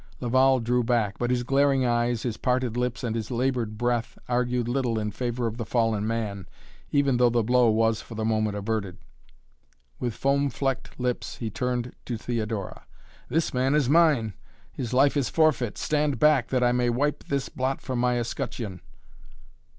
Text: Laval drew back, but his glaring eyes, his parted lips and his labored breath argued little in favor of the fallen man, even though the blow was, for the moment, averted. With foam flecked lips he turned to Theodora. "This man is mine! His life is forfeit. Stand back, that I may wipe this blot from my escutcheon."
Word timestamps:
Laval 0.19 0.59
drew 0.61 0.83
back, 0.83 1.19
but 1.19 1.29
his 1.29 1.43
glaring 1.43 1.85
eyes, 1.85 2.23
his 2.23 2.35
parted 2.35 2.75
lips 2.75 3.03
and 3.03 3.15
his 3.15 3.29
labored 3.29 3.77
breath 3.77 4.17
argued 4.27 4.67
little 4.67 4.97
in 4.97 5.11
favor 5.11 5.45
of 5.45 5.57
the 5.57 5.63
fallen 5.63 6.07
man, 6.07 6.47
even 6.91 7.17
though 7.17 7.29
the 7.29 7.43
blow 7.43 7.69
was, 7.69 8.01
for 8.01 8.15
the 8.15 8.25
moment, 8.25 8.57
averted. 8.57 8.97
With 9.99 10.15
foam 10.15 10.49
flecked 10.49 10.99
lips 10.99 11.35
he 11.35 11.51
turned 11.51 11.93
to 12.05 12.17
Theodora. 12.17 12.87
"This 13.29 13.53
man 13.53 13.75
is 13.75 13.89
mine! 13.89 14.33
His 14.71 14.91
life 14.91 15.15
is 15.15 15.29
forfeit. 15.29 15.77
Stand 15.77 16.17
back, 16.17 16.47
that 16.47 16.63
I 16.63 16.71
may 16.71 16.89
wipe 16.89 17.25
this 17.25 17.47
blot 17.49 17.79
from 17.79 17.99
my 17.99 18.17
escutcheon." 18.19 18.81